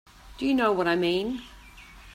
Do 0.39 0.47
you 0.47 0.55
know 0.55 0.71
what 0.71 0.87
I 0.87 0.95
mean? 0.95 1.43